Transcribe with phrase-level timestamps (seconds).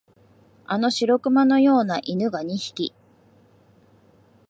[0.65, 2.95] あの白熊のような犬が二匹、